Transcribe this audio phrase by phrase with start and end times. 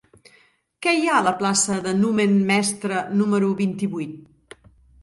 [0.85, 4.63] Què hi ha a la plaça de Numen Mestre número vint-i-vuit?